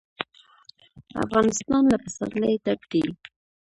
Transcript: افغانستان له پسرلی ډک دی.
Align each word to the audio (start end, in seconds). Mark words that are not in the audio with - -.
افغانستان 1.23 1.83
له 1.91 1.97
پسرلی 2.03 2.55
ډک 2.63 2.81
دی. 2.91 3.03